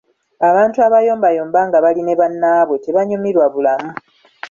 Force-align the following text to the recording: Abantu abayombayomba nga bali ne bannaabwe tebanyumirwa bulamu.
Abantu 0.49 0.77
abayombayomba 0.87 1.59
nga 1.67 1.77
bali 1.83 2.01
ne 2.03 2.15
bannaabwe 2.19 2.75
tebanyumirwa 2.83 3.45
bulamu. 3.53 3.91